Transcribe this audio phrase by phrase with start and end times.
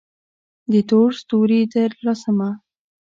[0.71, 2.49] د تور ستوري ديارلسمه: